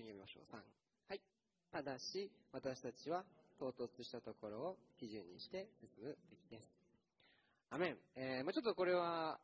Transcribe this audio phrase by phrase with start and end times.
[0.00, 0.44] 緒に読みましょう。
[0.52, 0.58] 3。
[1.08, 1.20] はい。
[1.72, 3.24] ただし、私たちは
[3.58, 6.70] 唐突したところを基準にして進むべきです。
[7.70, 7.96] アメン。
[8.14, 9.38] えー、まあちょっとこれは、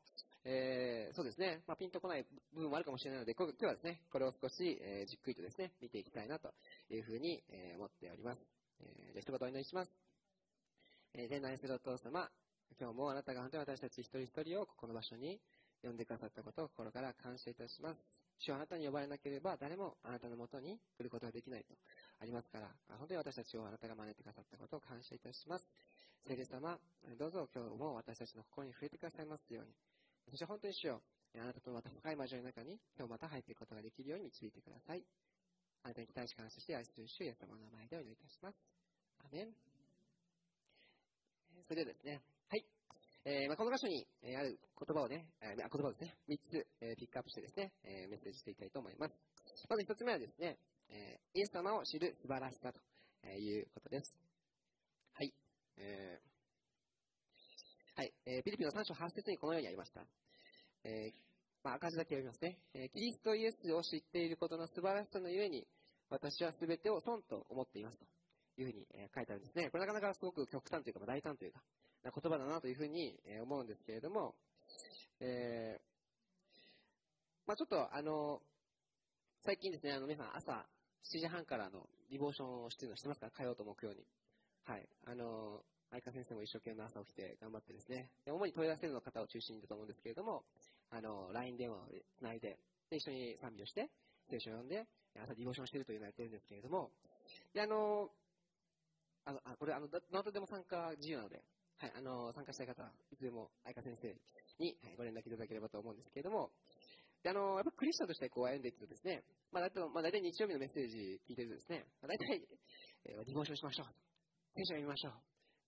[0.44, 6.52] えー、そうですね、まあ、ピンとこない部分もあるかもしれないので、今日はですね、これを少し、えー、じっくりとですね、見ていきたいなと
[6.90, 8.42] いうふうに、えー、思っております。
[8.80, 9.90] えー、じゃあ一言お祈りします。
[11.14, 12.28] えー、天内するお父様、
[12.80, 15.40] 今日もあなたが本当に私たち一人一人をここの場所に
[15.82, 18.21] 呼んでくださったことを心から感謝いたします。
[18.44, 21.74] 主はあなたに呼ばれなければ誰もあなたのもとに来ることができないと
[22.20, 22.66] ありますから、
[22.98, 25.66] 本当に私たちをあなたが招いてくださったことを感謝いたします。
[26.26, 26.78] 聖霊様、
[27.18, 29.70] どうぞ今日も私たちの心に触れてくださいますように。
[30.30, 31.02] そして本当に主よ
[31.38, 35.02] あなたとまた深い交わりの中に今日また入っていくことができるように導いてください。
[35.84, 38.58] あなたに期待し感謝して愛する主イエス様の名前でお祈りいたします。
[39.22, 39.54] アメン。
[41.66, 42.20] それではですね、
[42.50, 42.64] はい。
[43.24, 49.14] えー、まあ、この箇所に、え、ある言葉をね、えー、言葉をですね、3つ、え、ピックアップしてですね、え、メッセージしていきたいと思います。
[49.68, 52.80] まず1つ目はですね、え、イエス様を知る素晴らしさと
[53.28, 54.18] いうことです。
[55.14, 55.32] はい。
[55.76, 58.12] えー、はい。
[58.26, 60.04] えー、ピリピの3章8節にこのようにありました。
[60.82, 61.12] え、
[61.62, 62.58] まあ、赤字だけ読みますね。
[62.74, 65.64] え、キリストイエスを知っていることの素晴らしさのゆえに、
[66.10, 68.04] 私は全てを損と思っていますと
[68.56, 69.70] いうふうに、え、書いてあるんですね。
[69.70, 71.62] これなかなかすごく極端というか、まあ、大胆というか、
[72.04, 74.34] な言葉だなというふうに、思うんですけれども、
[75.20, 75.82] えー、
[77.46, 78.40] まあ、ちょっとあの、
[79.44, 80.52] 最近ですね、あの皆さん朝
[81.04, 84.04] 7時半からのリボーションをしてるのしてますか火曜と木曜に。
[84.64, 84.88] はい。
[85.06, 90.44] あの、相川先生も一生懸命朝起きて頑張ってですね、主に問い合わせの方を中心だと思うんですけれども、
[90.90, 91.80] あの、LINE 電話を
[92.18, 92.58] つないで、
[92.90, 93.90] で、一緒に賛美をして、
[94.30, 94.86] 聖書を読んで、
[95.20, 96.90] 朝ディボーションしてるというのをやってるんですけれども、
[97.52, 98.08] で、あの、
[99.24, 101.42] あの、あこれ、あの、どなたでも参加自由なので、
[101.78, 104.08] はい、あの、参加したい方いつでも相川先生
[104.58, 106.50] に、はい、ご連絡いただければと思うんですけれども、
[107.22, 112.42] で、あの、やっぱクリスチャンとしてこう歩んでいくとですね、まあ、だいたい、まあ、大体日曜日のメッセージ聞いてるとですね、まあ、大体、
[113.06, 113.86] えー、ディボーションしましょう。
[114.54, 115.14] 聖書を読みましょう。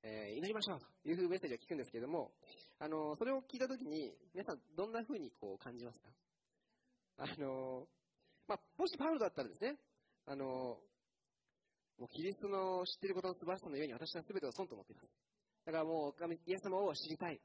[0.04, 2.31] えー、祈りましょうというメッセージを聞くんですけれども、
[2.78, 6.09] あの、それを聞いたときに、皆さんどんな風にこう感じますか？
[7.16, 7.88] あの、
[8.47, 9.78] まあ、もしパウロだったらですね、
[10.26, 15.09] あの、もうキリストの知っていることの素晴らしさのように私は全てを損と思っています。
[15.66, 17.41] だからもう、イエス様を知りたい。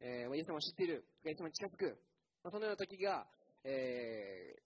[0.00, 1.04] えー、イエス様を知っている。
[1.24, 1.98] イエス様に近づく。
[2.42, 3.26] まあ、そのような時が、
[3.64, 4.56] え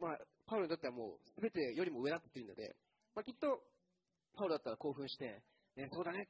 [0.00, 2.76] ー、まあ、パウロにとってはもう全てよりも上だって言うので、
[3.14, 3.62] まあ、きっと、
[4.34, 5.42] パウロだったら興奮して、
[5.76, 6.28] ね、そうだね、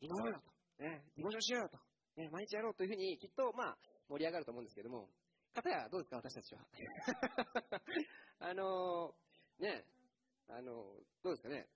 [0.00, 0.40] 祈ろうよ
[0.78, 1.78] と、ね、ディボーションしようよと、
[2.20, 3.76] ね、毎日やろうというふうにきっと、まあ、
[4.08, 5.08] 盛り上がると思うんですけども、
[5.54, 6.66] 方やどうですか、私たちは。
[8.50, 9.84] あのー、ね、
[10.48, 11.68] あのー、どうですかね。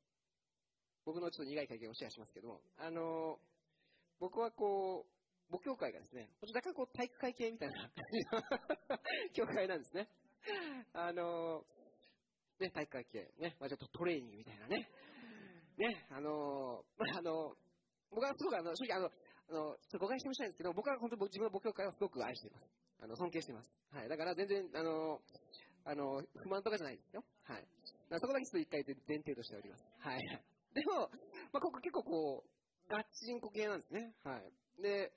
[1.05, 3.39] 僕のちょっと苦い経験をシェアしますけども、あのー、
[4.21, 5.19] 僕はこう、
[5.51, 8.99] 母教会がですね、若干こう体育会系みたいな感じの
[9.33, 10.09] 教会なんですね。
[10.93, 11.65] あの
[12.61, 14.89] ね、体育会系、ね、まあ、ちょっとトレーニングみたいなね。
[15.79, 17.55] ね、あのまあ、あの
[18.11, 22.67] 僕はすごくあの、正直あの、あの、ちょっと誤解してほしいんですけど、僕は本当に自分の母教会をすごく愛しています。
[23.01, 23.71] あの、尊敬しています。
[23.93, 24.09] はい。
[24.09, 25.21] だから全然、あの、
[25.85, 27.25] あの、不満とかじゃないですよ。
[27.45, 27.65] はい。
[28.19, 29.85] そこだけちょっと一回前提としております。
[30.01, 30.21] はい。
[30.75, 31.09] でも、
[31.53, 32.58] まあ、ここ結構こう、
[32.89, 34.15] ガチンコ系なんですね。
[34.25, 34.83] はい。
[34.83, 35.13] で、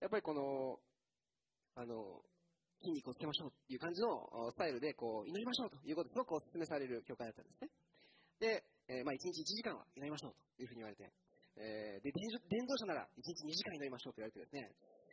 [0.00, 0.80] やっぱりこの、
[1.76, 2.24] あの、
[2.80, 7.68] 筋肉をつけましょうっていう感じのスタイルで、こう、祈りましょうということですごくお勧めされる教会だったんですね。
[8.40, 11.12] で、えー、まあ、1日1時間は祈りましょうというふうに言われて、
[11.60, 12.10] えー、で、
[12.48, 14.72] 伝道者なら1日2時間祈りましょうと言われてですね、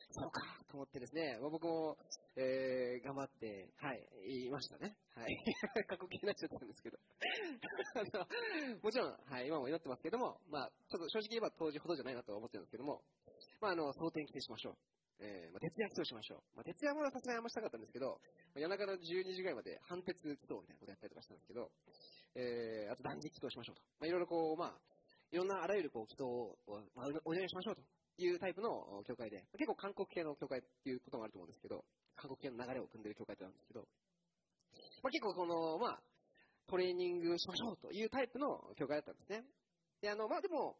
[0.10, 1.98] そうかと思ってですね、まあ、僕も、
[2.36, 4.96] えー、頑張って、はい、言いましたね。
[5.16, 5.36] はい。
[5.88, 6.98] 過去形になっちゃったんですけど。
[8.82, 13.04] もちろん、はい、今も祈ってますけども、まあ、ちょっと正直言えば当時ほどじゃないなと思ってるんですけども、
[13.60, 14.78] まあ、あの、蒼天規定しましょう。
[15.20, 16.42] えー、まあ、徹夜起動しましょう。
[16.56, 18.22] まあ、徹夜もさすがにあんましたかったんですけど、
[18.54, 21.72] まあ、夜中の12時ぐらいまで半徹起動みたいなことやったりとかしたんですけど、
[22.36, 23.82] えー、あと断食起動しましょうと。
[24.00, 24.80] まあ、いろいろこう、まあ、
[25.32, 26.58] いろんなあらゆるこう祈祷を、
[26.96, 27.82] まあ、お願いしましょうと
[28.18, 33.86] いうタイプの教会で、結構韓国系の教会っていうこともあると思うんですけど、韓国系の流れを組んでる教会なんですけど、
[35.04, 36.00] まあ、結構この、まあ、
[36.68, 39.44] トレーニングしましょうというタイプの教会だったんですね。
[40.02, 40.76] で、あの、まあ、でも、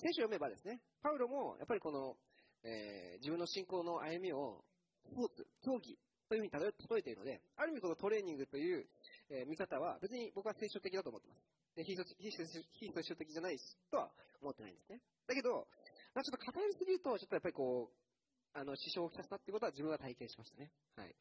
[0.00, 2.16] 聖書を読めばですね、パウロもやっぱりこの、
[2.64, 4.64] えー、自分の信仰の歩みを
[5.08, 5.96] スポーツ、競技
[6.28, 8.86] というふうに例えているので、ある意味このトレーニングという、
[9.30, 11.40] えー、見方は別に僕は聖書的だと思ってます。
[11.76, 13.56] で非非聖書的じゃない
[13.90, 14.10] とは
[14.42, 15.00] 思ってないんですね。
[15.26, 15.68] だけど、
[16.18, 20.74] まあ、ちょっと偏りすぎると、ちょっとやっぱりこう、あの、支障をきたしたっていうことは自分は体験しましたね。
[20.98, 21.14] はい。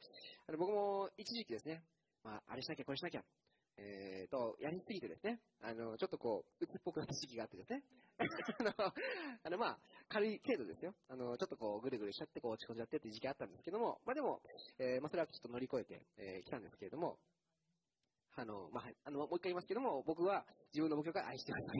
[0.49, 1.85] あの僕も一時期ですね、
[2.25, 3.21] まあ、あれしなきゃこれしなきゃ、
[3.77, 7.83] えー、と、やりすぎてですね、あの、ちょっとこう、鬱っぽくなった時期があってですね、
[8.57, 8.73] あの、
[9.45, 9.79] あのまあ、
[10.09, 10.95] 軽い程度ですよ。
[11.09, 14.41] あの、ちょっとこう、ぐるぐるしちゃって、こう、落ち込んじゃってっていう時期があったんですけども、まあでも、
[14.79, 17.19] えー、まあそれはちょっと乗り越えて、えー、来たんですけれども、
[18.37, 21.79] あの、まあ、あの、もう一回言いますけども、僕は自分の目標から愛してますので。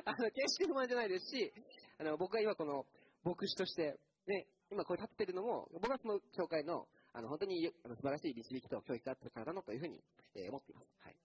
[0.08, 1.52] あの、決して不満じゃないですし、
[1.98, 2.86] あの、僕が今この、
[3.22, 10.02] 牧師として、ね、今これ立ってるのも、僕はその教会の、あの、本当にあの素晴らしい導きと教育があったからだなというふうに、
[10.34, 10.88] えー、思っています。
[11.00, 11.16] はい。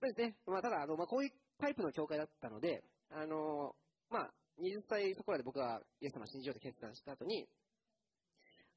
[0.00, 0.36] そうですね。
[0.44, 3.74] まあ、ただ、あの、まあ、こういうタイプの教会だったので、あの、
[4.10, 7.48] まあ、20歳そこらで僕がイエス様を信じようと決断した後に、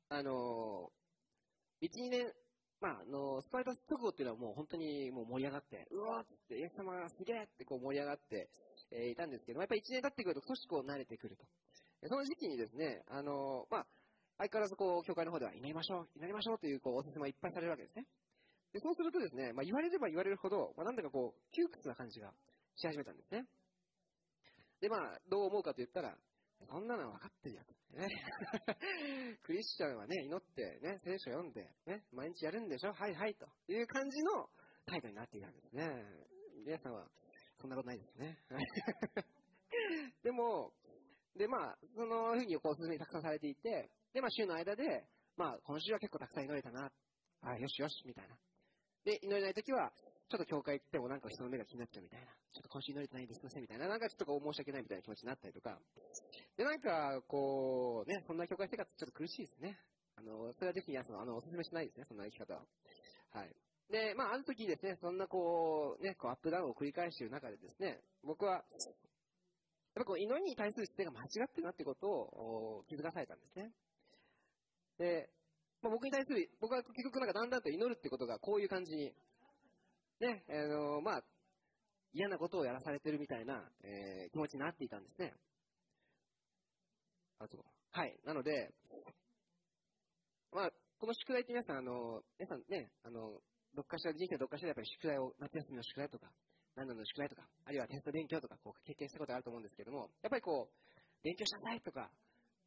[0.09, 0.91] あの、
[1.81, 2.33] 1、2年、
[2.81, 8.49] まあ、あの、スパイタス直後っていうのはもう本当にもう盛り上がって、うわーって、イエス様がすげえってこう盛り上がって、
[8.91, 11.45] えー、いたんですけど、やっぱり1年経ってくると少しこう慣れてくると。
[12.07, 13.85] その時期にですね、あの、まあ、
[14.37, 18.05] 相変わらずこう、教会の方では祈りましょう、祈りましょうというこう、おすすめいっぱいされるわけですね。
[18.71, 22.31] で、そうするとですね、まあ、言われれば言われるほど、まあ、なんだかこう、窮屈な感じが
[22.75, 23.45] し始めたんですね。
[24.79, 26.15] で、まあ、どう思うかと言ったら、
[26.67, 27.97] そんなの分かってるよと。
[27.97, 28.07] ね。
[29.43, 32.93] クリスチャンはね、祈ってね、聖書読んで、ね、毎日やるんでしょ？
[32.93, 34.49] はいはい、という感じの
[34.85, 36.05] 態度になっているわけですね。
[36.65, 37.09] 皆さんは、
[37.59, 38.37] そんなことないですね。
[40.23, 40.73] でも、
[41.35, 45.07] で、まあ、そのふうにこう、おすすめたくさんされていて、で、まあ、週の間で、
[45.37, 46.91] まあ、今週は結構たくさん祈れたな。
[47.41, 48.37] あよしよし、みたいな。
[49.05, 49.91] で、祈れないときは、
[50.29, 52.27] ちょっと教会行ってもなんか人の目が気になっちゃうみたいな。
[52.53, 53.87] ちょっと今週祈れてないんですいませんみたいな。
[53.87, 55.79] なんかちょっとこう申し訳ないみたいな気持ちになったりとか。
[56.57, 59.79] で、なんか、こう、ね、そんな教会生活ちょっと苦しいですね。
[60.17, 62.61] あの、それはぜひ皆さん、あの、お勧めしないですね、そんな生き方は。
[63.31, 63.55] はい。
[63.89, 68.63] で、まあ、ある時ですね、そんなこう、ね、こうアップダウンを繰り返している中でですね、僕は、やっ
[69.95, 73.71] ぱこう、祈りに対する姿勢が間違ってるなってことを気づかされたんですね。
[74.99, 75.29] で、
[75.81, 79.13] まあ、僕に対する、僕は結局なんかだんだんと祈るってことがこういう感じに、
[80.19, 81.23] ね、あのまあ、
[82.13, 85.33] 嫌なことをやらされてるみたいな、えー、気持ちになっていたんですね。
[87.39, 88.19] あと、はい。
[88.25, 88.73] なので、
[90.51, 93.39] まあ、この宿題って皆さん、あの、皆さんね、あの、
[93.75, 96.27] どっかしら、人生どっかしらやっぱり宿題を、夏休みの宿題とか、
[96.75, 102.09] 何々の宿題とか、あるいはテスト勉強とか、こう、経験したことあると思うんですけども、やっぱりこう、勉強しなさいとか、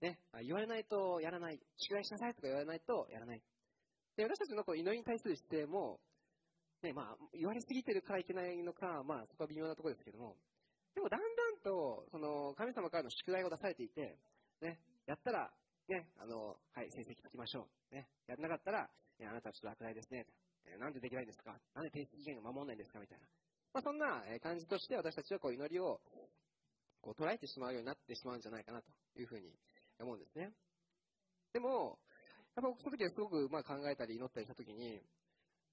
[0.02, 3.42] ね、言われないとやらない、宿題しなさいとか言われないとやらない。
[4.16, 6.00] で、私たちのこう祈りに対する姿勢も、
[6.82, 10.36] ね、まあ、言われすぎてるからいけないのか、まあ、そこは微妙なところですけども、
[10.94, 14.18] でもだんだんと、その、神様からの宿題を出されていて、
[14.60, 15.50] ね、やったら、
[15.88, 17.94] ね、あの、はい、成績聞きましょう。
[17.94, 20.26] ね、やらなかったら、ね、あなたはちょっと落第ですね。
[20.66, 21.58] えなんでできないんですか？
[21.74, 23.00] なんで提出期限が守らないんですか？
[23.00, 23.26] みたいな。
[23.74, 26.00] まあ、そんな感じとして私たちはこう祈りを
[27.00, 28.86] こう捉えてしまうようになってしまうんじゃないかなと
[29.18, 29.50] いうふうに
[30.04, 30.52] 思うんですね。
[31.52, 31.98] でも、
[32.54, 35.02] やっぱ僕その時はすごくまあ考えたり祈ったりした時に、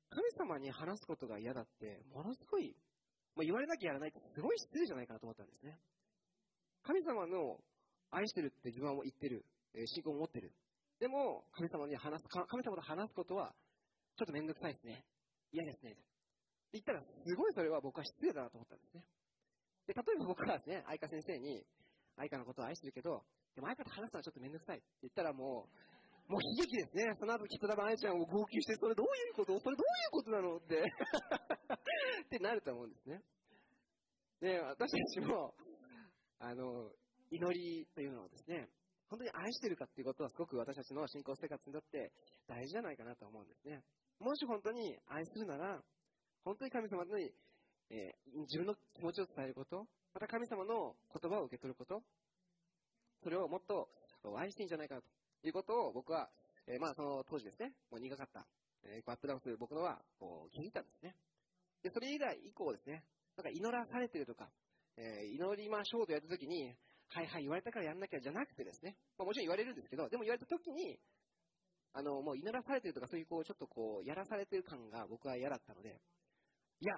[0.10, 2.76] 神様に話すことが嫌だって、ものすごい、
[3.36, 5.78] まあ、言われなきゃやらないってすごい失礼じゃないかなと思ったんですね。
[6.84, 7.60] 神様の
[8.10, 9.46] 愛してるって自分は言ってる、
[9.76, 10.52] え、信仰を持ってる。
[11.00, 13.54] でも、神様に話す、神様と話すことは、
[14.18, 15.06] ちょっとめんどくさいですね。
[15.52, 15.96] 嫌ですね。
[16.74, 19.06] 言ったら、すごいそれは僕は失礼だなと思ったんですね。
[19.88, 21.66] で、例えば僕はですね、愛花先生に、
[22.18, 23.24] 愛花のことを愛してるけど、
[23.56, 27.18] でも愛花と話すのはちょっとめんどくさいって言ったらもう、もう悲劇ですね。
[27.20, 29.60] その後、きっと多分、あやちゃんを号泣して、それどういうこと？
[29.60, 30.58] それどういうことなの？
[30.58, 33.22] って ってなると思うんですね。
[34.40, 35.56] で、私たちも、
[36.38, 36.92] あの、
[37.32, 38.70] 祈りというのはですね、
[39.10, 42.12] 本当に愛してるかっていうことはすごく私たちの信仰生活にとって
[42.48, 43.82] 大事じゃないかなと思うんですね。
[44.20, 45.82] もし本当に愛するなら、
[46.44, 47.34] 本当に神様に、
[47.90, 52.04] えー、自分の気持ちを伝えること、また神様の言葉を受け取ること、
[53.24, 53.90] それをもっと
[54.38, 55.08] 愛していいんじゃないかなと
[55.48, 56.30] いうことを僕は、
[56.68, 58.46] えー、まあその当時ですね、もう苦かった、
[58.84, 61.16] えー、アップダウンする僕のはこう気づいたんですね。
[61.84, 63.04] で、それ以来以降ですね、
[63.38, 64.50] なんか祈らされてるとか、
[64.98, 66.76] えー、祈りましょうとやった時に、
[67.10, 71.00] はいはい言われたからやんなきゃじゃなくてですね、まあ、もちろん言われるんですけど、でも言われた時に、
[71.94, 75.98] あの、もう祈らされてるとかそういうこう、ちょっとこう、やらされてる感が僕は嫌だったので、
[76.82, 76.94] いや、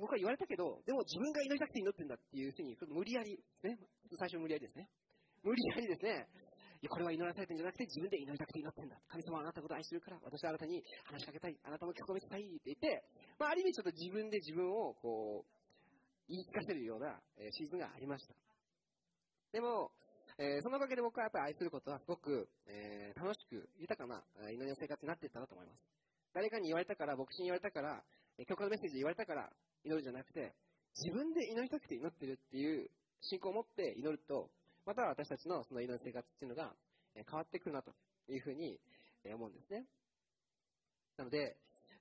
[0.00, 3.78] 僕は言われたけど、でも自分が祈りたくて祈ってるんだっていうふうに、無理やりね、
[4.18, 4.88] 最初無理やりですね。
[5.42, 6.26] 無理やりですね、
[6.80, 8.94] いや、これは祈らされてんじゃなくて、自分で祈りたくて祈ってんだ。
[9.08, 11.58] 神様はあなたのことを愛してるから、私はあなたに話しかけたい。
[11.64, 13.02] あなたも聞こえたいって言って、
[13.38, 15.58] まあ、ある意味ちょっと自分で自分を、こう、
[16.28, 18.34] 言い聞かせるような、えシーズンがありました。
[19.50, 19.90] でも、
[20.38, 25.82] えー、そのおかげで僕はやっぱり愛することはすごく、えー、楽しく、豊かな祈りの生活になっていったなと思います。
[26.32, 28.04] 誰かに言われたから、牧師に言われたから、
[28.46, 29.50] 教会のメッセージで言われたから
[29.82, 30.54] 祈るじゃなくて、
[30.94, 32.86] 自分で祈りたくて祈ってるっていう
[33.20, 34.50] 信仰を持って祈ると、
[34.88, 36.72] また私たちのその祈り生活っていうのが
[37.14, 37.92] 変わってくるなと
[38.26, 38.80] いうふうに
[39.34, 39.84] 思うんですね。
[41.18, 41.58] なので、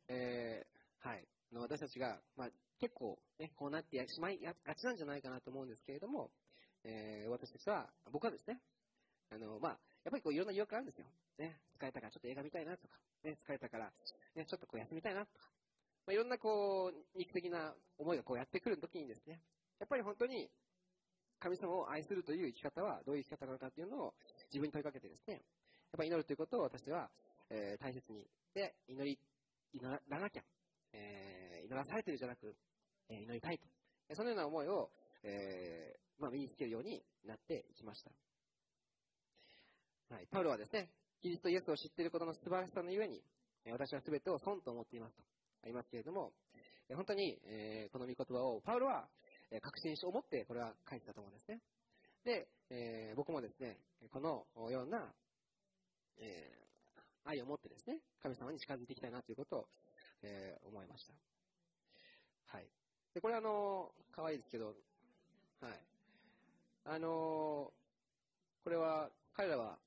[0.07, 1.27] えー、はい。
[1.51, 6.31] 私たちが、まあ、結構、ね、こうなってしまいがちなんじゃないかなと思うんですけれども、
[6.85, 8.61] えー、私たちは、僕はですね、
[9.31, 9.71] あの、まあ、
[10.05, 11.07] やっぱりこういろんな誘惑あるんですよ。
[11.39, 13.91] ね、疲れたからちょっと映画見たいなとか、ね、疲れたから、
[14.33, 15.51] ね、ちょっとこう休みたいなとか、
[16.05, 19.41] まあ、いろんなこう、肉的な思いがこうやってくる時にですね、
[19.79, 20.49] やっぱり本当に
[21.39, 24.13] 神様を愛するという生き方はどういう生き方なのかっていうのを
[24.51, 25.41] 自分に問いかけてですね、やっ
[25.97, 27.09] ぱり祈るということを私は、
[27.49, 29.19] えー、大切に、で、祈り、
[29.73, 30.43] 祈らなきゃ、
[30.93, 32.55] えー、祈らされてるじゃなく、
[33.09, 33.65] えー、祈りたいと。
[34.15, 34.89] そのような思いを、
[35.23, 38.11] えー、まあ、身につけるようになっていきました。
[40.15, 40.27] はい。
[40.31, 40.89] パウロはですね、
[41.21, 43.21] キリストイエスを知っていることの素晴らしさのゆえに、
[43.71, 45.23] 私は全てを損と思っていますと
[45.63, 46.31] ありますけれども、
[46.95, 49.07] 本当に、えー、この御言葉をパウロは
[49.61, 51.61] 確信し、思ってこれは書いてたと思うんですね。
[52.23, 53.77] で、えー、僕もですね、
[54.11, 55.13] このような、
[56.19, 59.67] えー、愛を持ってですね、神様に近づいていきたいなということを、
[60.23, 61.13] えー、思いました。
[62.47, 62.67] はい。
[63.13, 64.75] で、これあの、可愛いですけど、はい。
[66.85, 67.71] あの
[68.63, 69.77] これは、彼らは、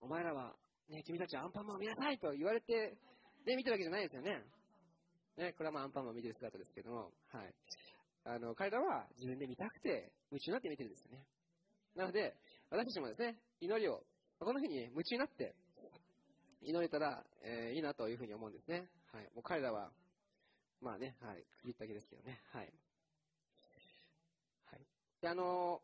[0.00, 0.54] お前らは、
[0.88, 2.96] ね、君たちはアンパンマンを見なさいと言われて、
[3.44, 4.42] で、見てるわけじゃないですよね。
[5.36, 7.54] ね、これはまあアンパンマンを見てる姿ですけども、はい。
[8.24, 11.26] あの、彼らは自分で見たくて、夢中になって見てるんですよね。
[11.94, 12.34] なので、
[12.70, 14.02] 私たちもですね、祈りを、
[14.38, 15.54] こんな風に夢中になって
[16.62, 18.88] 祈れたら、えー、いいなというふうに思うんですね。
[19.12, 19.24] はい。
[19.34, 19.90] もう彼らは、
[20.80, 22.40] まあね、はい、区切ったわけですけどね。
[22.52, 22.72] はい。
[24.66, 24.80] はい。
[25.20, 25.80] で、あの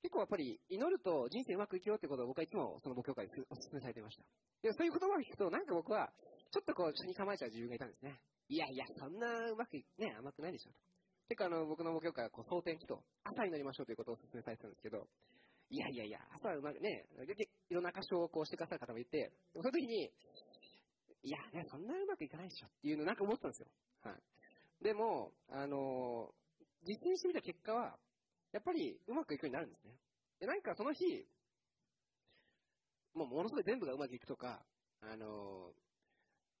[0.00, 4.22] ー、結構やっぱり祈ると人生うまくいくよってことを僕はいつもその牧教会でお勧めされていました。
[4.62, 6.12] で、そういう言葉を聞くと、なんか僕は、
[6.52, 8.20] ちょっとこう、下に構えちゃう自分がいたんですね。
[8.48, 10.76] いやいや、そんなうまくね、甘くないでしょと。
[11.28, 15.08] 結構あの、僕の牧教会はこう、蒼天期と、朝になりましょうということをお勧めされてたんですけど、
[15.70, 17.06] いやいやいや、朝はうまくね、
[17.70, 20.12] いろんな箇所をこうしてくださる方もいて、その時に、
[21.22, 23.66] いや、ね、そんなうまくいかないでしょっていうのなんか思ったんですよ。
[24.02, 24.84] はい。
[24.84, 27.96] でも、あのー、実践してみた結果は、
[28.52, 29.94] やっぱりうまくいくようになるんですね。
[30.40, 31.26] で、なんかその日、
[33.14, 34.62] もうものすごい全部がうまくいくとか、
[35.00, 35.72] あの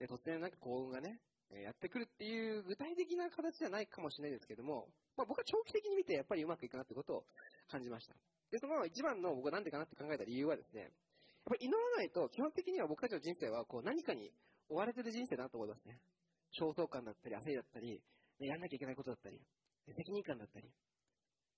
[0.00, 1.20] で突然なんか幸運がね、
[1.52, 7.24] やってくるっていう具体的な形じゃないかもしれないですけども、まあ、僕は長期的に見てやっぱりうまくいくなってことを
[7.70, 8.14] 感じました。
[8.50, 10.90] で、その一番の僕はなんでかなって考えた理由はですね、やっ
[11.44, 14.32] ぱり祈らないと基本的には僕たちの人生はこう何かに
[14.68, 16.00] 追われてる人生だなと思いますね。
[16.58, 18.00] 焦燥感だったり、焦りだったり、
[18.40, 19.38] やんなきゃいけないことだったり、
[19.96, 20.70] 責任感だったり。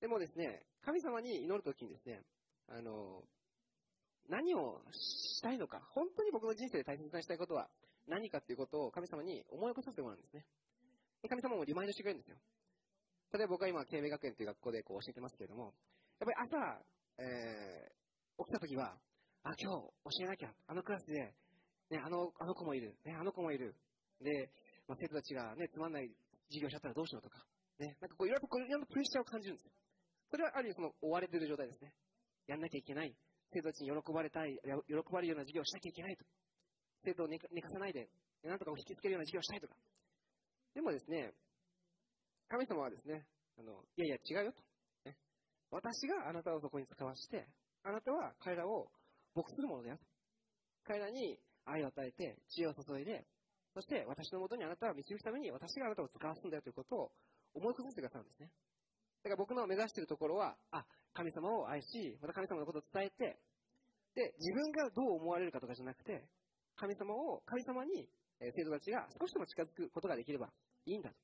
[0.00, 2.23] でもですね、神様に祈るときにですね、
[2.69, 3.23] あの、
[4.28, 7.69] 何をしたいのか、本当に僕の人生で大切にしたいことは
[8.09, 10.45] 何かっていうことを神様に思い起こさせてもらうんですね。
[11.23, 12.37] で神様もリマインドしてくれるんですよ。
[13.33, 15.75] 例えば僕は今、慶明学園という学校でこう教えてますけれども、
[16.21, 16.57] やっぱり朝、
[17.19, 18.95] えー、起きた時は、
[19.43, 21.35] あ、今日教えなきゃ、あのクラスで、
[21.91, 23.75] ね、あの、あの子もいる、ね、あの子もいる。
[24.23, 24.51] で、
[24.87, 26.11] まあ、生徒たちがね、つまんない
[26.49, 27.45] 授業しちゃったらどうしようとか、
[27.79, 29.73] ね、なんかこういろいろこういろんなプレッシャーを感じるんですよ。
[30.31, 31.93] それはある意味その追われてる状態ですね。
[32.47, 33.15] やんなきゃいけない。
[33.53, 34.59] 生徒たちに喜ばれたい、
[34.89, 36.25] 喜ばれるような授業をしなきゃいけないと。
[37.07, 38.11] 生徒を寝かさないで、
[38.43, 39.75] なんとかを引きつけるような授業をしたいとか。
[40.75, 41.31] でもですね、
[42.51, 43.25] 神様はですね、
[43.59, 44.59] あの、いやいや違うよと。
[45.07, 45.17] ね、
[45.71, 47.47] 私があなたをそこに使わして、
[47.85, 48.91] あなたは彼らを
[49.35, 50.05] 牧するものだよと。
[50.85, 53.25] 彼らに愛を与えて、知恵を注いで、
[53.75, 57.13] そして私のもとにあなたを導くために私があなたを使わすんだよということを
[57.55, 58.51] 思い込ませてくださるんですね。
[59.23, 60.85] だから僕の目指しているところは、あ、
[61.15, 63.39] 神様を愛し、また神様のことを伝えて、
[64.15, 66.25] で、自分がどう思われるかとかじゃなくて、
[66.76, 68.09] 神様を、神様に、
[68.40, 70.52] え生徒たちが少しでも近づくことができれば
[70.85, 71.16] いいんだと。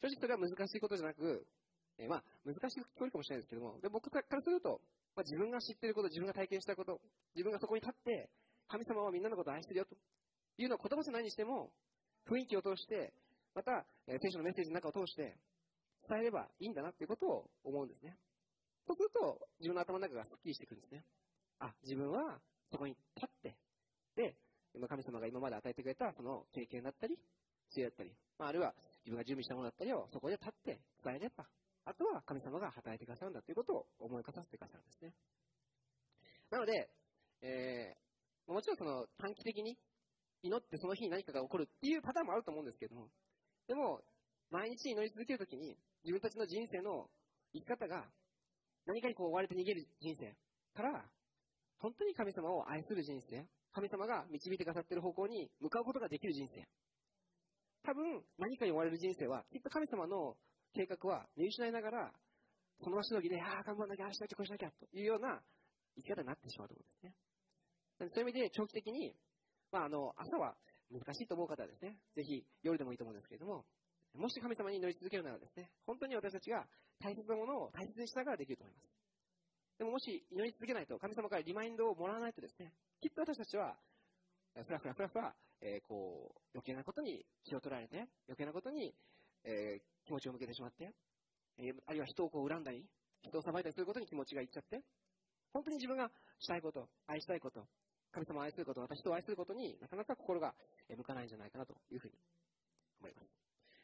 [0.00, 1.46] 正直それは難しいことじゃなく、
[1.98, 4.80] えまあ、難しく聞こえるかもしれないですけども、で僕からすると、
[5.14, 7.00] まあ、自分が知っていること、自分が体験したこと、
[7.34, 8.30] 自分がそこに立って、
[8.68, 9.96] 神様はみんなのことを愛してるよと
[10.58, 11.72] いうのを言葉じゃないにしても、
[12.28, 13.12] 雰囲気を通して、
[13.54, 15.36] また、え聖書のメッセージの中を通して、
[16.08, 18.16] 伝えればいいんだなっていうことを思うんですね。
[18.86, 21.04] そうすると、自分の頭の中がスッキリしてくるんですね。
[21.58, 22.38] あ、自分は
[22.70, 23.30] そこに立っ、
[24.16, 24.34] で、
[24.88, 27.16] 神様が今まで与えてくれたその経験だったり、
[27.70, 31.44] 知恵だったり、まあ、あるいは自分が準備したものだったりをそこで立って伝えれば、
[31.84, 35.14] あとは神様が働いてくださるんだということを思い浮かさせてくださるんですね。
[36.50, 36.90] なので、
[37.42, 39.78] えー、もちろんその短期的に
[40.42, 43.08] 祈ってその日に何かが起こるっていうパターンもあると思うんですけども、
[43.66, 44.00] でも、
[44.50, 47.10] 毎日祈り続けるときに、自分たちの人生の
[47.52, 48.06] 生き方が
[48.86, 50.36] 何かにこう追われて逃げる人生
[50.74, 51.04] から、
[51.78, 53.44] 本当に神様を愛する人生、
[53.76, 56.64] 神様が導いてくださっている方向に向かうことができる人生。
[57.84, 60.34] 多分、何かに追われる人生は、きっと神様の
[60.72, 62.12] 計画は見失いながら、
[62.82, 65.42] その場しのぎで、ああ、頑張らなきゃ、ああしなきゃ、こうしなきゃ、というような
[65.96, 67.12] 生き方になってしまうところですね。
[68.08, 69.14] そういう意味で、長期的に、
[69.70, 70.56] まあ、あの、朝は
[70.90, 73.66] 難しいと思う方はですね、ぜひ夜でもいいと思うんですけれども、
[74.14, 76.64] もし神様に祈り続けるならですね、本当に私たちが
[76.98, 78.95] 大切なものを大切にしながらできると思います。
[79.78, 83.76] でももし祈り続けないと、神様からリマインドをもらわないとですね、きっと私たちは、
[84.54, 88.94] ふらふらふらふら、えーこう、余計なことに気を取られて、余計なことに、
[89.44, 90.94] えー気持ちを向けてしまって、
[91.58, 92.86] えーあるいは人をこう恨んだり、
[93.22, 94.80] 人を裁いたりすることに気持ちがいっちゃって、
[95.52, 97.66] 本当に自分がしたいこと、愛したいこと、
[98.12, 100.54] 神様を愛すること、私と愛することになかなか心が
[100.88, 102.14] 向かないんじゃないかなというふうに
[103.00, 103.28] 思います。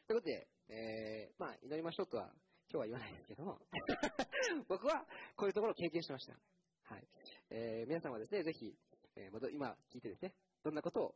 [0.07, 2.29] ということで、えーまあ、祈りましょうとは
[2.73, 3.43] 今日は言わないですけど、
[4.67, 6.33] 僕はこういうところを経験しました。
[6.85, 7.07] はい。
[7.51, 8.75] えー皆さんはですね、ぜひ、
[9.15, 11.15] えー今聞いてですね、どんなことを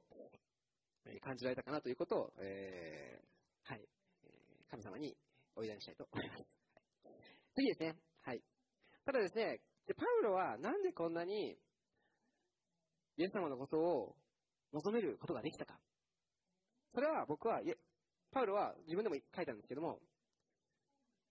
[1.22, 3.90] 感じられたかなということを、えーはい、
[4.70, 5.18] 神様に
[5.56, 6.46] お祈りしたいと思います。
[7.56, 7.96] 次ですね。
[8.22, 8.44] はい。
[9.04, 11.58] ただですね、でパウロはなんでこんなに
[13.16, 14.16] イエス様のことを
[14.74, 15.80] 求めることができたか。
[16.94, 17.76] それは僕は、いえ
[18.30, 20.00] パウロは自分でも書いたんですけども、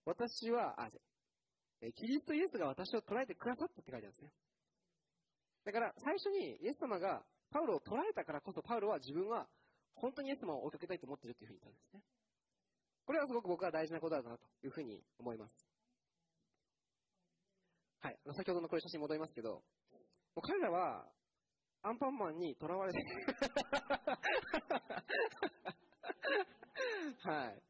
[0.07, 0.89] 私は、あ、
[1.93, 4.31] キリストイエスが私を捉えてくださったって書いてあるんですね。
[5.65, 7.21] だから最初にイエス様が
[7.51, 9.45] パウロを捉えたからこそパウロは自分は
[9.95, 12.01] 本当にイエス様を追いかけたいと思ってるっていうふうに言ったんですね。
[13.05, 15.53] これはすごく僕は大事なことだなというふうに思います。
[17.99, 18.17] はい。
[18.31, 19.61] 先ほどのこれ写真戻りますけど、も
[20.37, 21.03] う彼らは
[21.83, 22.99] アンパンマンに囚われて
[27.23, 27.63] はい。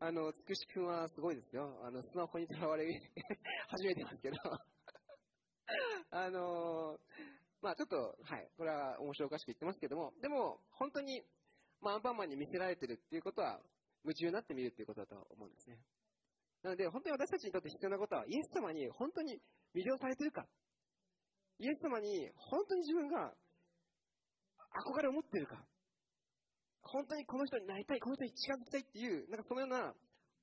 [0.00, 1.78] あの、つくしくんはすごいですよ。
[1.84, 2.86] あの、スマホに囚われ
[3.68, 4.36] 始めてますけど。
[6.10, 6.98] あの
[7.60, 8.50] まあちょっと、はい。
[8.56, 11.22] これは面白おかしく言ってますけども、でも、本当に、
[11.80, 13.60] まあアンパンマンに見せられてるっていうことは、
[14.04, 15.78] 夢中になってみるっていうことだと思うんですね。
[16.62, 19.40] なので、本当に私たちにとって必要なことは、イエス様に本当に
[19.74, 20.46] 魅了されてるか。
[21.58, 23.34] イエス様に本当に自分が
[24.86, 25.64] 憧れを持ってるか。
[26.82, 29.94] 本当にこの人になりたい、この人に近づきたいっていう、なんかそのような、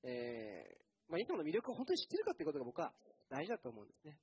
[0.03, 2.93] えー、まあ、イエス様の魅力を本当に知ってるかっていうことが僕は
[3.29, 4.17] 大事だと思うんですね。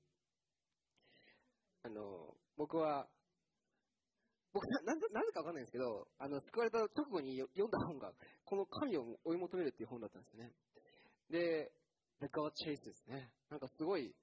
[1.85, 3.07] あの、僕は、
[4.53, 8.13] 僕な、なぜかわかんないんですけど、あの、救われた直後に読んだ本が、
[8.45, 10.53] この神を追い求めるっていう本だったんですね。
[11.31, 11.73] で、
[12.21, 13.33] The God Chase ですね。
[13.51, 14.15] なんかすごい、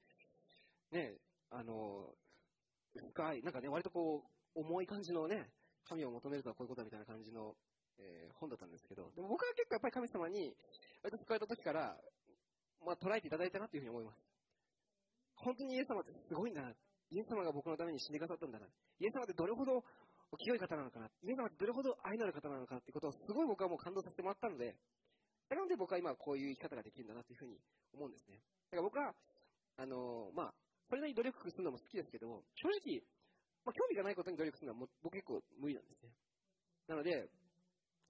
[0.91, 1.17] ね、
[1.49, 2.13] あの、
[2.95, 4.23] 深い、なんかね、割とこ
[4.55, 5.49] う、重い感じのね、
[5.83, 7.55] 神を求めるとはこういうことだみたいな感じの、
[7.99, 10.55] えー本だったんですけど、でも僕は結構やっぱり神様に、
[11.03, 11.97] 割と救われた時から、
[12.85, 14.17] まあ、捉えていただいたなというふうに思います。
[15.35, 16.71] 本当にイエス様ってすごいんだな。
[17.11, 18.67] イエス様が僕のために死んでくださったんだな。
[18.99, 19.83] イエス様ってどれほど
[20.37, 21.07] 清い方なのかな。
[21.07, 24.75] イエス様ってどれほど愛のある方なのかってことをすごい僕はもう感動させてもらったので、
[25.49, 27.57] なので僕は今こういう生き方ができるんだなというふうに
[27.93, 28.39] 思うんですね。
[28.71, 29.11] だから僕は、
[29.77, 30.53] あのまあ、
[30.87, 33.01] それなりに努力するのも好きですけど、正直、
[33.65, 36.13] まあ、興味がないことに努力するのは僕結構無理なんですね。
[36.87, 37.29] なので、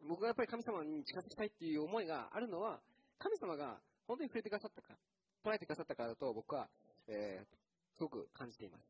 [0.07, 2.79] 僕がやっぱり神様に近づきたいっていう思いがあるのは、
[3.17, 4.97] 神様が本当に触れてくださったか、
[5.43, 6.69] 捉えてくださったからだと僕は、
[7.07, 7.59] えー
[7.99, 8.88] すごく感じています。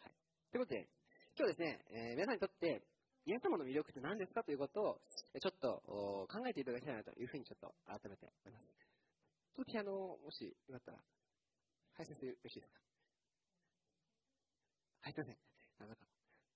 [0.00, 0.12] はい。
[0.50, 0.88] ということで、
[1.36, 2.80] 今日ですね、えー皆さんにとって、
[3.26, 5.00] イエス様の魅力って何ですかということを、
[5.36, 5.82] ちょっと
[6.32, 8.80] 考えていただきたいなというふうにちょっと改めて思います。
[9.54, 9.92] ちょっとピアノ
[10.24, 12.80] もしよかったら、はい、先生よろしいですか？
[15.02, 15.36] はい、すいません。
[15.80, 15.96] なんか、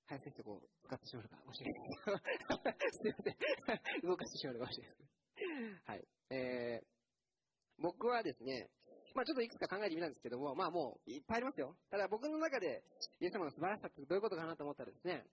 [0.07, 3.03] はい、先生こう、使ってしまうのかもしれないです。
[3.03, 4.07] すいません。
[4.07, 5.83] 動かしてしまうのかもしれないです。
[5.85, 6.09] はい。
[6.31, 8.71] えー、僕はですね、
[9.15, 11.77] まあちょっといくつか考えてみたんですけども、まあもういっぱいありますよ。
[11.91, 12.85] ただ僕の中で、
[13.19, 15.27] イエス様の素晴らしさってどういうことかなと思ったらですね、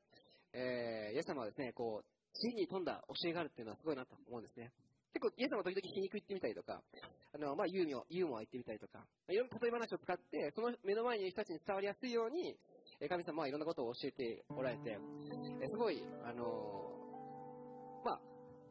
[0.54, 4.72] えー、イエス様はですね、こう、地に富んだ教えがあるっていうのはすごいなと思うんですね。
[5.14, 6.82] 結構、イエス様時々皮肉言ってみたりとか、
[7.34, 12.58] あの、まあ、ユーモア、ユーモア言ってみたりとか、いろんな例え話を使って、その目の前にいる人たちに伝わりやすいように、
[13.10, 18.20] 神様はいろんなことを教えておられて、えーすごい、あのーまあ、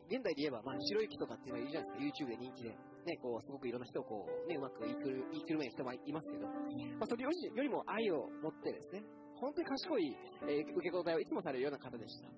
[0.08, 2.70] 現代で言えば、まあ、白雪とかっていうのはいるじゃないですか、YouTube で人気で。
[3.02, 9.02] ね、こう、すごくいろんな人をこう、ね、うまく言いくる、言いくるめる人もいますけど、まあ、それよりよりも愛を持ってですね、
[9.42, 10.16] 本当に賢い、
[10.46, 12.28] えー受け答えをいつもされるような方でした。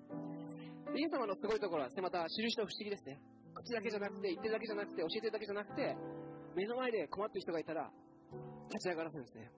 [0.91, 3.21] でイエス様のすごいところはですね、また印の不思議ですね。
[3.53, 5.95] 口だけじゃなくて、言ってるだけじゃなくて、教えてるだけじゃなくて、
[6.55, 7.91] 目の前で困ってる人がいたら、
[8.73, 9.51] 立ち上がらせるんですね。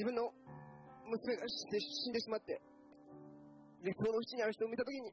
[0.00, 0.32] 自分の
[1.12, 2.56] 娘が死んでしまって、
[3.84, 5.12] 絶望の淵にある人を見たときに、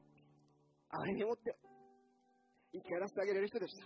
[0.88, 1.52] 憐れみを持って、
[2.72, 3.84] 生き返らせてあげられる人でした。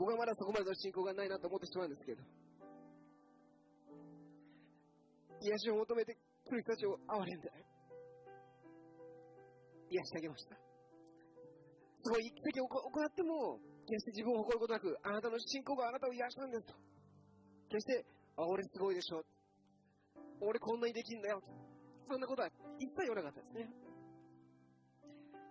[0.00, 2.24] 僕はまだそこまでの信仰がないなと思ってしまうんですけど、
[5.44, 7.52] 癒しを求めて来る人たちを憐れんで、
[9.92, 10.56] 癒してあげました。
[10.56, 16.72] すごい奇跡を行っても、決して自分を誇ることなく、あなたの信仰があなたを癒したんですと。
[17.68, 19.20] 決して、あ、俺すごいでしょ。
[20.40, 21.42] 俺こんなにできんだよ。
[22.08, 23.70] そんなことは一切言わなかったですね。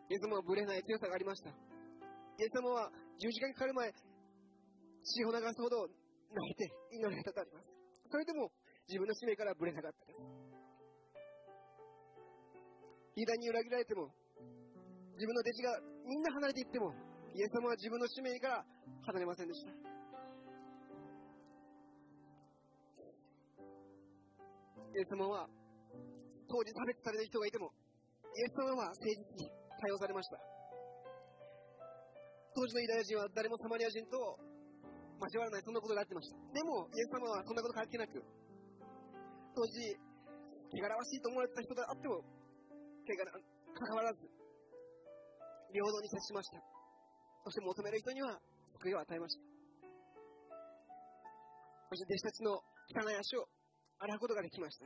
[0.09, 1.49] イエス様はぶれない強さがありました。
[1.49, 5.87] イエス様は十字架にかかる前、血を流すほど
[6.33, 7.67] 泣いて祈られたとあります。
[8.11, 8.51] それでも
[8.87, 10.19] 自分の使命からぶれなかったです。
[13.15, 14.09] ユダに裏切られても、
[15.13, 16.93] 自分の弟子がみんな離れていっても、
[17.33, 18.65] イエス様は自分の使命から
[19.05, 19.92] 離れませんでした。
[24.93, 25.49] イエス様は、
[26.45, 27.73] 当時差別される人がいても、
[28.38, 29.49] イエス様は誠実に
[29.82, 30.38] 対応されました。
[32.53, 34.38] 当時のユダヤ人は誰もサマリア人と
[35.17, 36.38] 交わらない、そんなことがあってました。
[36.53, 38.21] でも、イエス様はそんなこと関係なく、
[39.58, 39.97] 当時、
[40.77, 42.21] 汚らわしいと思われた人があっても、
[43.10, 43.25] 怪我
[43.73, 44.21] 関わらず、
[45.73, 46.62] 平等に接しました。
[47.45, 48.39] そして求める人には
[48.77, 49.41] 救いを与えました。
[51.89, 52.62] そして弟子たちの
[52.93, 53.49] 汚い足を
[53.99, 54.86] 洗うことができました。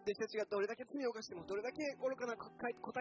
[0.00, 2.50] 弟子たちがどれだけ罪を犯しても、どれだけ愚かな答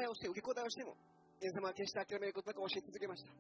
[0.03, 0.97] えをして、受け答えをしても、
[1.41, 3.31] イエス様は決して諦めることなく教え続けました。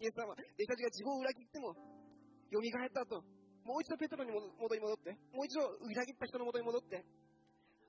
[0.00, 2.62] イエス様は、弟子たちが自分を裏切っても、蘇っ
[2.94, 3.20] た後、
[3.66, 7.04] もう一度ペトロに元に戻って、もう一度裏切った人の元に戻って、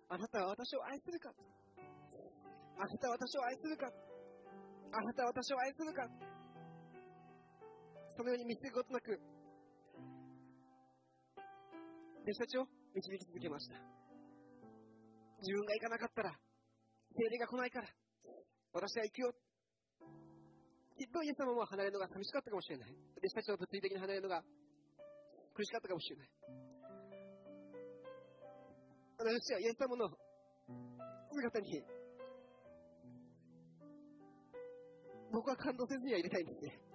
[0.10, 1.30] あなたは私を愛するか？
[1.30, 3.88] あなたは私を愛するか？
[4.92, 6.04] あなたは私を愛するか？
[8.20, 9.16] そのように見捨てることなく、
[12.28, 13.80] 弟子たちを導き続けました。
[15.40, 16.36] 自分が行かなかったら、
[17.16, 17.88] 精霊が来ないから、
[18.74, 19.32] 私は行くよ。
[21.00, 22.92] きっとイエス様も離れるのが寂しかったかもしれない。
[22.92, 24.44] 弟子たちの物理的に離れるのが
[25.56, 26.30] 苦しかったかもしれない。
[29.16, 30.12] 私たちはイエス様の
[31.32, 31.88] 姿に、
[35.32, 36.89] 僕は感動せずには入れたいんですね。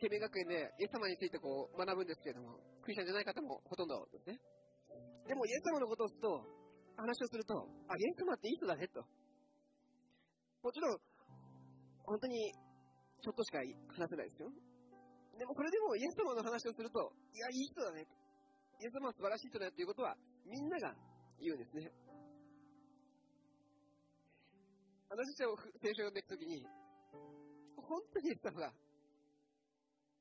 [0.00, 4.40] ケメ学園でイエス様についてこう学ぶんですけれども、クリスチャンじゃない方もほとんどですね。
[5.28, 6.40] でもイエス様のことをすると、
[6.96, 9.04] 話をすると、あ、イエス様っていい人だねと。
[10.64, 10.98] もちろん、
[12.08, 12.52] 本当に
[13.20, 13.60] ちょっとしか
[13.92, 14.48] 話せないですよ。
[15.36, 18.04] でもそれでもイエス様の話をすると、いや、いい人だね。
[18.04, 18.12] と
[18.80, 20.16] イエス様は素晴らしい人だよっていうことは、
[20.48, 20.96] みんなが
[21.36, 21.92] 言うんですね。
[25.12, 26.64] 私たちを聖書を読んでいくときに、
[27.76, 28.72] 本当にイエス様が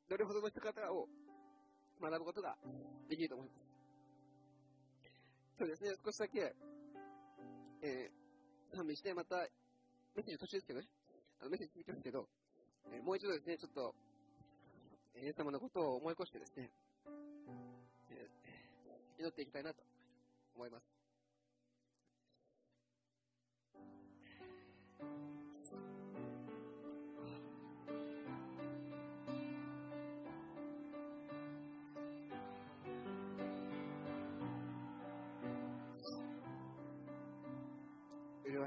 [0.10, 1.08] どれほどの人方を
[2.02, 2.58] 学ぶことが
[3.08, 3.60] できると思います。
[5.60, 6.56] そうですね、少しだけ、
[7.84, 9.36] えー、賛美して、また、
[10.16, 10.88] メッセージ途中ですけどね、
[11.42, 12.28] あのメッセージ続きますけど、
[12.92, 13.94] えー、もう一度ですね、ちょっと、
[15.22, 16.72] イエス様のことを思い起こしてですね、
[18.10, 19.84] えー、祈っていきたいなと
[20.56, 21.00] 思います。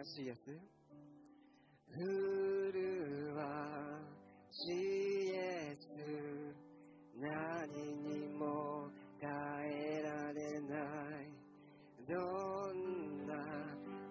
[0.04, 0.38] しいやつ？
[1.96, 2.00] 麗
[4.50, 5.86] しいエス。
[7.20, 7.68] 何
[8.02, 10.76] にも変えられな
[11.22, 11.30] い。
[12.08, 12.14] ど
[12.72, 13.30] んな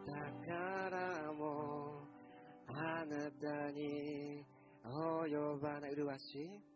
[0.06, 2.08] 宝も
[2.68, 4.46] あなたに
[4.86, 5.96] 及ばない。
[5.96, 6.71] 麗しい。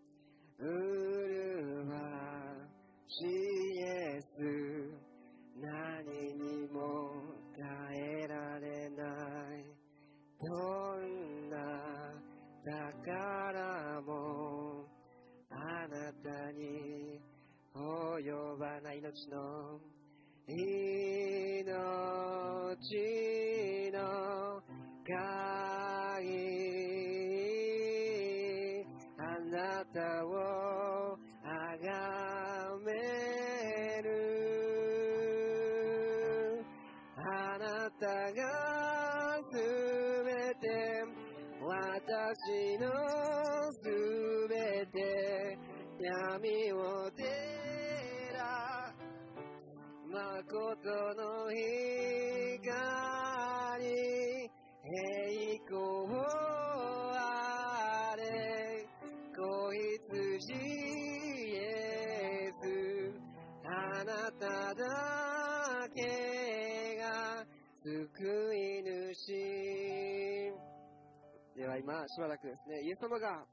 [72.07, 73.45] しばらくですね、イエス様が、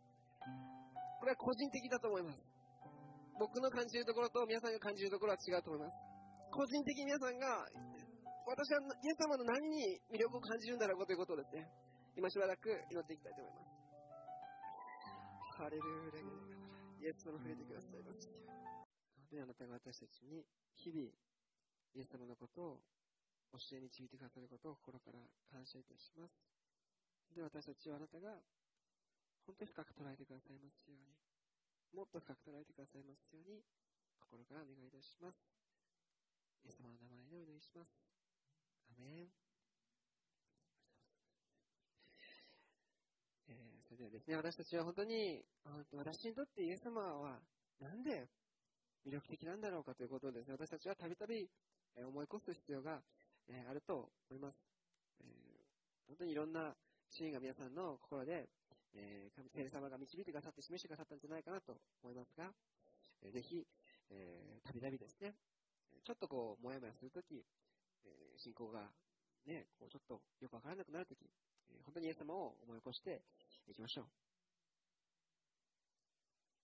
[1.21, 2.45] これは個人的だと思います。
[3.39, 5.97] 僕の感じるところと皆さんが感じるところは違うと思います。
[6.53, 7.65] 個人的に皆さんが、
[8.45, 11.71] 私はイエス様の何に魅力を感じるんだろうということをですね、
[12.17, 13.73] 今しばらく祈っていきたいと思います。
[15.57, 15.83] ハレル
[17.01, 18.29] ヤイエス様触れてくださいます。
[19.17, 21.09] 本当にあなたが私たちに日々、
[21.95, 22.81] イエス様のことを
[23.53, 25.19] 教え導いてくださることを心から
[25.51, 26.52] 感謝いたします。
[27.35, 28.37] で、私たちはあなたが
[29.47, 31.17] 本当に深く捉えてくださいますように、
[31.97, 33.65] もっと深く捉えてくださいますように、
[34.21, 35.37] 心からお願いいたします。
[36.65, 37.91] イエス様の名前でお願いします。
[38.89, 39.43] アメン。
[43.49, 45.45] えー、それではですね、私たちは本当に、
[45.93, 47.41] 私にとってイエス様は
[47.81, 48.29] なんで
[49.05, 51.51] 魅力的なんだろうかということをですね、私たちはたびたび
[51.97, 53.03] 思い起こす必要が
[53.69, 54.59] あると思います。
[55.21, 56.75] えー、本当にいろんな
[57.13, 58.49] シーンが皆さんの心で、
[58.97, 62.49] えー、神聖様が導いてくださって示してくださったんじゃないかなと思いますが、
[63.21, 63.61] えー、ぜひ、
[64.09, 65.37] えー、たびたびですね、
[66.09, 68.09] ちょっとこう、もやもやするとき、え、
[68.41, 68.89] 信仰が
[69.45, 71.21] ね、こうちょっとよくわからなくなるとき、
[71.69, 73.21] え、本当にイエス様を思い起こして
[73.69, 74.07] いきましょう。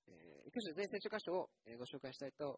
[0.08, 2.48] えー、いくつで、聖書箇所をご紹介したいと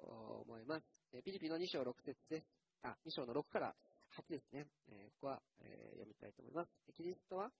[0.46, 0.86] 思います。
[1.10, 2.46] えピリピの2章6節です。
[2.86, 3.74] あ、2章の6から
[4.14, 4.70] 8ですね。
[4.94, 6.70] えここは、え読みたいと思います。
[6.94, 7.50] キリストは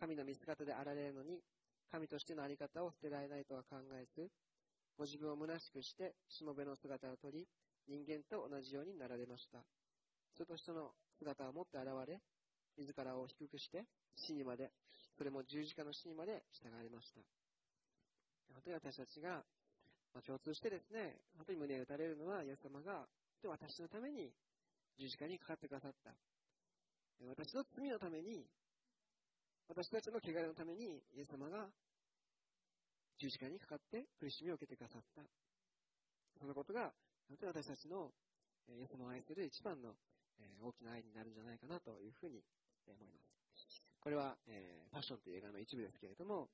[0.00, 1.40] 神の見姿であられるのに、
[1.90, 4.30] 神としてのあり方を捨てられないとは考えず、
[4.96, 7.46] ご自分を虚しくして、しもべの姿をとり、
[7.86, 9.58] 人間と同じようになられました。
[10.34, 12.20] 人としての姿を持って現れ、
[12.76, 13.84] 自らを低くして、
[14.16, 14.72] 死にまで、
[15.16, 17.20] それも十字架の死にまで従われました。
[18.52, 19.42] 本当に私たちが、
[20.14, 23.06] まあ、共通してですね、本当に胸を打たれるのは、イエス様が、
[23.44, 24.32] 私のために
[24.98, 26.14] 十字架にかかってくださった。
[27.28, 28.46] 私の罪のために
[29.68, 31.68] 私たちの汚れのために、イエス様が
[33.18, 35.22] 十字架にかかって苦しみを受けてくださった。
[36.38, 36.92] そのことが、
[37.28, 38.12] 本当に私たちの
[38.68, 39.94] イエス様を愛する一番の
[40.60, 42.42] 大きな愛になるんじゃないかなというふうに
[42.86, 43.84] 思います。
[44.00, 46.48] これは、えー、パッションという映画の一部ですけれども、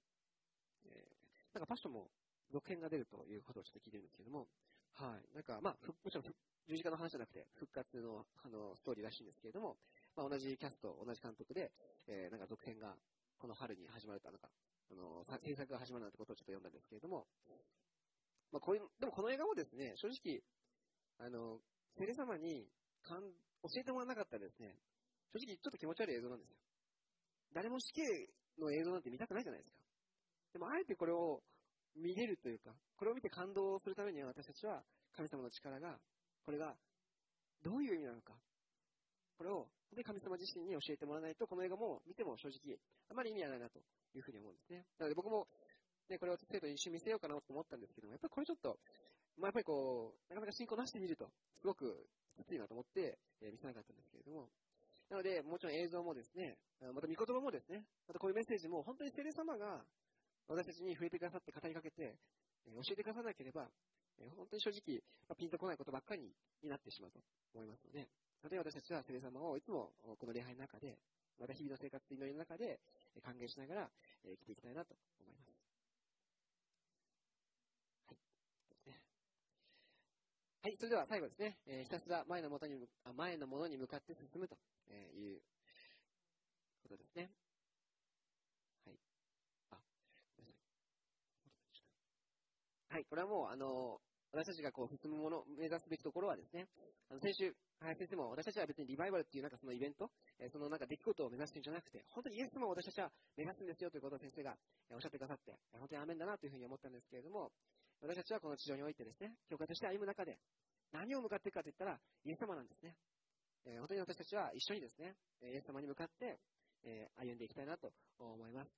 [0.85, 2.11] えー、なんかパッションも
[2.53, 4.47] 続編が出るということをちょっと聞いてるんですけれども、
[4.95, 5.35] はい。
[5.35, 6.25] なんか、まあ、もちろん
[6.69, 9.77] 十字架の話じゃなくて、復活のあのストーリーらしいんですけれども、
[10.21, 11.73] まあ、同じキャスト、同じ監督で、
[12.05, 12.93] えー、なんか続編が
[13.41, 14.53] この春に始まると、なんか、
[14.93, 17.25] あの、制作が始まるなんてことをちょっと読んだんですけれども、
[18.53, 20.45] まあ、こういう、でもこの映画もですね、正直、
[21.25, 21.57] あの、
[21.97, 22.69] セレ様に
[23.01, 23.25] かん
[23.65, 24.77] 教えてもらわなかったらですね、
[25.33, 26.57] 正直ちょっと気持ち悪い映像なんですよ。
[27.57, 28.05] 誰も死刑
[28.61, 29.81] の映像なんて見たくないじゃないですか。
[30.53, 31.41] でも、あえてこれを
[31.97, 34.85] 見れるというか、これを見て感動するためには私たちは
[35.17, 35.97] 神様の力が、
[36.45, 36.77] これが
[37.65, 38.37] どういう意味なのか、
[39.41, 39.65] これを
[39.97, 42.77] で神様自身に教えてもらわないと、この映画も見ても正直、
[43.09, 43.81] あまり意味はないなと
[44.13, 44.85] いうふうに思うんですね。
[45.01, 45.49] なので僕も、
[46.13, 48.77] ね、これを生徒に一瞬見せようかなと思ったんですけども、やっぱりこれちょっと、
[49.41, 51.25] まあ、やっぱりこう、なかなか進行なしで見ると、
[51.57, 52.05] すごく
[52.37, 54.53] きついなと思って、えー、見せなかったんですけれども、
[55.09, 56.61] なので、もちろん映像もですね、
[56.93, 59.81] また見言葉もですね、またこういうメッセージも本当に聖霊様が
[60.53, 62.21] 私たちに触れてくださって語りかけて、
[62.69, 63.65] えー、教えてくださなければ、
[64.21, 66.29] えー、本当に正直、まあ、ピンとこないことばっかり
[66.63, 67.19] になってしまうと
[67.55, 68.07] 思いますので、
[68.43, 70.99] 例えば私たちは聖霊様をいつもこの礼拝の中で、
[71.39, 72.81] また日々の生活と祈りの中で
[73.23, 73.91] 歓迎しながら
[74.25, 75.51] 生きていきたいなと思います。
[78.85, 79.01] はい。
[80.63, 82.75] はい、それでは最後ですね、えー、ひたすら前のもとに
[83.17, 84.57] 前のものに向かって進むと
[85.15, 85.41] いう
[86.83, 87.31] ことですね。
[88.85, 89.01] はい。
[89.71, 89.81] あ、
[92.89, 94.01] はい、これはもう、あの、
[94.33, 96.69] 私たちがこう進むもの、目指すべきところはですね、
[97.11, 104.55] あの先週、林先生も私たちは別にリバイバルっていうなんかそのイベント、え、そのなんか出来事を目指してるんじゃなくて、本当にイエス様を私たちは目指すんですよということを先生が
[104.95, 107.51] おっしゃってくださって、本当にアメンだなというふうに思ったんですけれども、
[108.03, 110.39] 私たちはこの地上においてですね、教会として歩む中で、
[110.93, 112.95] 何を向かっていくかといったら、イエス様なんですね。
[113.67, 116.39] え、本当に私たちは一緒にですね、イエス様に向かって、
[116.85, 118.71] え、歩んでいきたいなと思います。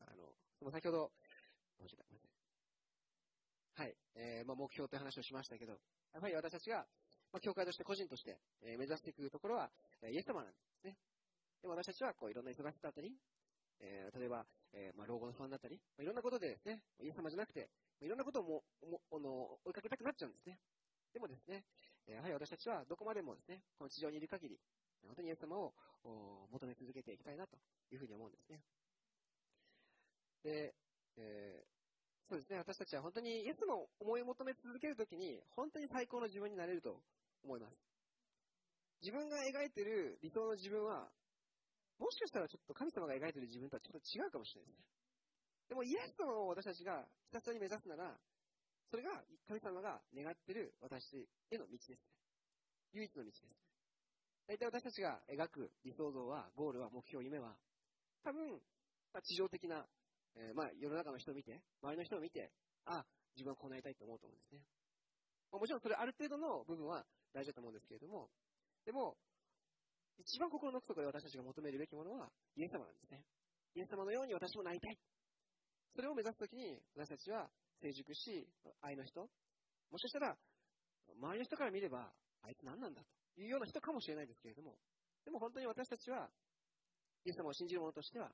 [0.00, 1.12] あの、その先ほど、
[3.80, 5.72] はい、えー、まあ、目標という話をしましたけど、
[6.12, 6.84] やっぱり私たちが、
[7.32, 9.70] まあ、教会として個人として、えー、目指していくところは、
[10.04, 10.52] え、イエス様なんで
[10.84, 10.98] すね。
[11.62, 13.16] でも私たちはこういろんな忙しさだったり、
[13.80, 17.70] えー、例えば、え、まあ、老後の不安だったり、まあ、いろんなことでですね、イエス様じゃなくて、
[18.02, 20.60] いろんなことをももあの追いかけたくなっちゃうんですね。
[21.14, 21.64] でもですね、
[22.04, 24.60] やはり私たちはどこまでもですね、この地上にいる限り、
[25.08, 25.72] 本当にイエス様を
[26.52, 27.56] 求め続けていきたいなと
[27.90, 28.60] いうふうに思うんですね。
[30.44, 30.74] で、
[31.16, 31.64] え、
[32.30, 37.02] そうですね、私たちは本当にイエスの思い求め続けるときに、本当に最高の自分になれると
[37.42, 37.74] 思います。
[39.02, 41.10] 自分が描いてる理想の自分は、
[41.98, 44.86] もしかしたらちょっと神様が描いてる自分とはちょっと違うかもしれないですね。
[45.70, 48.14] でもイエス様を私たちがひたすらに目指すなら、
[48.94, 49.10] それが
[49.50, 51.98] 神様が願ってる私への道ですね。
[52.94, 53.58] 唯一の道ですね。
[54.46, 57.58] 大体私たちが描く理想像は、ゴールは、目標、夢は、
[58.22, 58.62] 多分、
[59.26, 59.84] 地上的な
[60.36, 62.50] えーまあ、世の中の人を見て、周りの人を見て、
[62.86, 64.60] あ、自分はこうなりたいと思うと思うんですね。
[65.50, 68.30] まあもちろんそれある程度の部分は大事だと思うんですけれども、
[68.84, 69.16] でも、
[70.18, 73.24] 一番心の奥底で私たちが求めるべきものは、イエス様なんですね。
[73.74, 74.98] イエス様のように私もなりたい。
[75.94, 77.48] それを目指すときに、私たちは
[77.80, 78.46] 成熟し、
[78.82, 79.20] 愛の人、
[79.90, 80.36] もしかしたら、
[81.16, 82.12] 周りの人から見れば、
[82.42, 83.02] あいつ何なんだ
[83.34, 84.76] というような人かもしれないですけれども、
[85.24, 86.28] でも本当に私たちは、
[87.24, 88.30] イエス様を信じる者としては、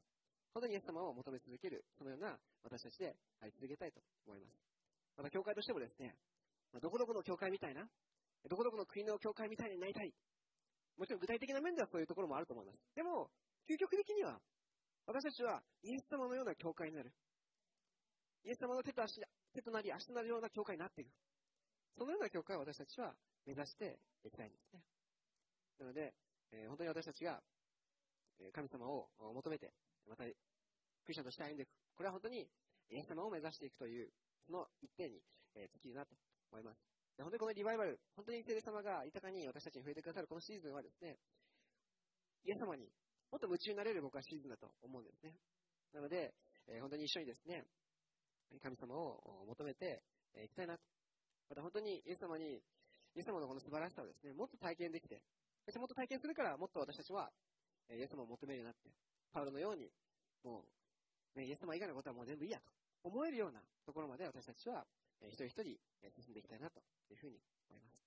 [0.56, 2.32] 本当にイエス様を求め続ける、そのような
[2.64, 4.56] 私たちであり続けたいと思います。
[5.20, 6.16] また、教会としてもですね、
[6.80, 7.84] どこどこの教会みたいな、
[8.48, 10.14] どこどこの国の教会みたいになりたい。
[10.96, 12.78] もちろん具体的な面ではそういうところもあると思います。
[12.96, 13.28] でも、
[13.68, 14.40] 究極的には、
[15.04, 17.12] 私たちはイエス様のような教会になる。
[18.44, 19.20] イエス様の手と足
[19.52, 21.12] 手となり足となるような教会になっていく。
[21.98, 23.12] そのような教会を私たちは
[23.44, 24.80] 目指していきたいんですね。
[25.80, 26.14] なので、
[26.52, 27.42] えー本当に私たちが、
[28.54, 29.74] 神様を求めて、
[30.08, 30.32] また、ク
[31.08, 31.70] リスチャンとして歩んでいく。
[31.96, 32.48] これは本当に、
[32.90, 34.10] イエス様を目指していくという、
[34.46, 35.20] その一点に、
[35.54, 36.14] え尽きるなと
[36.52, 36.80] 思います。
[37.18, 41.16] 本当にこのリバイバル、本当に聖霊様が豊かに私たちに触れてくださるこのシーズンはですね、
[42.44, 42.92] イエス様に
[43.32, 45.34] もっと夢中になれる僕はシーズンだと思うんですね。
[45.94, 46.34] なので、
[46.68, 47.64] え本当に一緒にですね、
[48.62, 50.02] 神様を求めて
[50.36, 50.84] えーいきたいなと。
[51.48, 52.60] また本当にイエス様に、
[53.16, 55.22] イエス様のこの素晴らしさをですね、もっと体験できて、
[55.64, 57.30] そしてもっと体験するから、もっと私たちは、
[57.88, 58.92] えイエス様を求めるようになって、
[59.36, 59.92] パウロのように、
[60.48, 60.64] も
[61.36, 62.72] う、ね、イエス様以外のことはもう全部いいやと
[63.04, 64.88] 思えるようなところまで私たちは、
[65.20, 66.80] えー一人一人え進んでいきたいなと
[67.12, 67.36] いうふうに
[67.68, 68.00] 思います。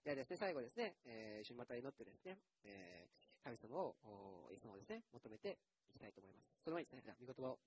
[0.00, 5.58] ではですね、最後ですね、えー一緒にまた祈ってですね、えー神様を、イエス様をですね、求めて
[5.92, 6.48] いきたいと思います。
[6.64, 7.58] その前にですね、じゃあ、御言葉を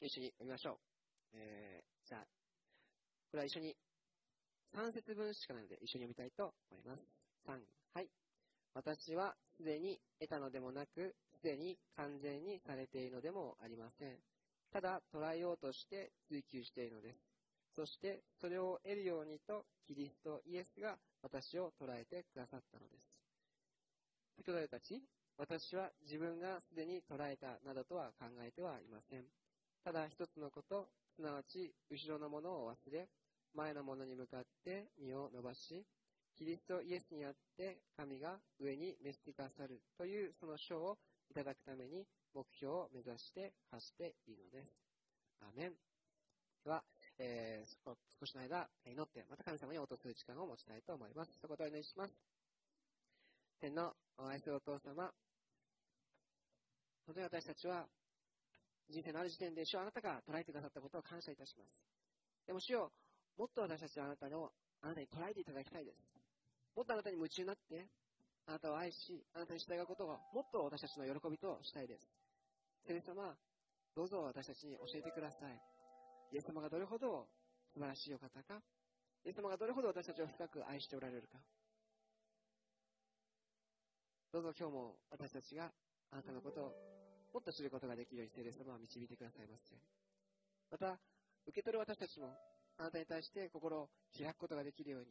[0.00, 1.36] 一緒に読みましょう。
[1.36, 2.26] えーじゃあ、
[3.28, 3.76] これは一緒に
[4.72, 7.04] 3節分しかないので一緒に読みたいと思います。
[7.44, 7.60] 3、
[7.92, 8.08] はい。
[8.72, 14.16] 私はすでに得たのでもなく、でに完全にされているのでもありません。
[14.72, 17.18] ただ、捉えようとして追求しているのです。
[17.74, 23.04] そして、それを得るようにと、キリストイエスが私を捉えてくださったのです。
[24.36, 25.02] 先ほどたち、
[25.38, 29.24] 私は自分がすでに捉えたなどとは考えてはいません。
[29.84, 33.08] ただ一つのこと、すなわち後ろのものを忘れ、
[33.54, 35.84] 前のものに向かって身を伸ばし、
[36.36, 40.98] キリストイエスにあって神が上に召してくださるというその賞を
[41.30, 44.72] いただくために目標を目指して走っているのです。
[45.40, 45.72] アーメン。
[46.64, 46.82] では、
[47.18, 51.30] えーそ少しの間祈って、また神様に応答する時間を持ちたいと思います。
[51.40, 52.14] そこでお祈りします。
[53.60, 55.12] 天のお愛するお父様、
[57.06, 57.86] 本当に私たちは
[58.90, 61.82] 人生のある時点で主はあなたが捉えてくださったことを感謝いたします。
[62.46, 62.92] でも主よ、
[63.36, 64.50] もっと私たちはあなたの、
[64.82, 65.98] あなたに捉えていただきたいです。
[66.74, 67.86] もっとあなたに夢中になって、
[68.46, 72.06] あなたを愛し、あなたに従うことをもっと私たちの喜びとしたいです。
[72.86, 73.34] 聖霊様、
[73.94, 75.60] どうぞ私たちに教えてください。
[76.32, 77.26] イエス様がどれほど
[77.74, 78.62] 素晴らしいお方か、
[79.24, 81.38] イエス様がどれほど私たちを深く愛しておられるか。
[84.32, 85.72] どうぞ今日も私たちが
[86.12, 86.74] あなたのことを
[87.32, 89.82] もっと知ることができるように聖霊様は導いてくださいますように。
[90.70, 91.00] また、
[91.46, 92.36] 受け取る私たちも
[92.78, 95.06] あなたに対して心を開くことができるように、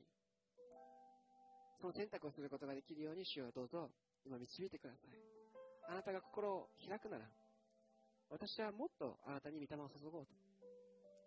[1.80, 3.90] その選択をすることができるように主をどうぞ
[4.26, 5.46] 今導いてください。
[5.88, 7.26] あなたが心を開くなら、
[8.30, 10.34] 私はもっとあなたに御霊を注ごうと。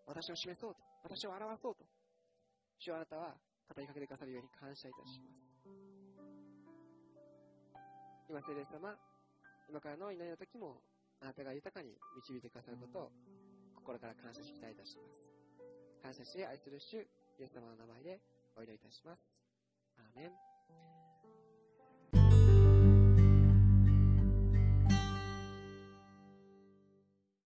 [0.06, 0.80] 私を示そうと。
[1.04, 1.84] 私を表そうと。
[2.78, 3.36] 主はあなたは
[3.68, 5.48] 語りかけてくださるように感謝いたします。
[8.28, 8.96] 今、聖霊様、
[9.68, 10.82] 今からの祈りの時も、
[11.20, 13.12] あなたが豊かに導いてくださることを
[13.74, 15.28] 心から感謝し期待いたします。
[16.02, 16.98] 感謝し愛する主、
[17.38, 18.20] イエス様の名前で
[18.56, 19.47] お祈りいたします。
[19.98, 20.57] アーメン。